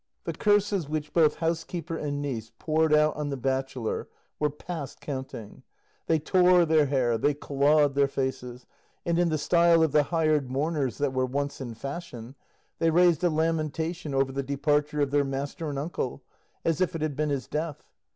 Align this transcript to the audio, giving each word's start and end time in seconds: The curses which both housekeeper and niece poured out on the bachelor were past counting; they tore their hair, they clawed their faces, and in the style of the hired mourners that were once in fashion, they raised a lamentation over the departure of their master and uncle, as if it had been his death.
The 0.23 0.33
curses 0.33 0.89
which 0.89 1.13
both 1.13 1.35
housekeeper 1.35 1.95
and 1.95 2.23
niece 2.23 2.51
poured 2.57 2.91
out 2.91 3.15
on 3.15 3.29
the 3.29 3.37
bachelor 3.37 4.07
were 4.39 4.49
past 4.49 4.99
counting; 4.99 5.61
they 6.07 6.17
tore 6.17 6.65
their 6.65 6.87
hair, 6.87 7.19
they 7.19 7.35
clawed 7.35 7.93
their 7.93 8.07
faces, 8.07 8.65
and 9.05 9.19
in 9.19 9.29
the 9.29 9.37
style 9.37 9.83
of 9.83 9.91
the 9.91 10.01
hired 10.09 10.49
mourners 10.49 10.97
that 10.97 11.13
were 11.13 11.27
once 11.27 11.61
in 11.61 11.75
fashion, 11.75 12.33
they 12.79 12.89
raised 12.89 13.23
a 13.23 13.29
lamentation 13.29 14.15
over 14.15 14.31
the 14.31 14.41
departure 14.41 15.01
of 15.01 15.11
their 15.11 15.23
master 15.23 15.69
and 15.69 15.77
uncle, 15.77 16.23
as 16.65 16.81
if 16.81 16.95
it 16.95 17.03
had 17.03 17.15
been 17.15 17.29
his 17.29 17.45
death. 17.47 17.85